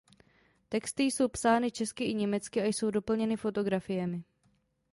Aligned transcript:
Texty 0.69 1.03
jsou 1.03 1.27
psány 1.27 1.71
česky 1.71 2.03
i 2.03 2.13
německy 2.13 2.61
a 2.61 2.65
jsou 2.65 2.91
doplněny 2.91 3.35
fotografiemi. 3.37 4.23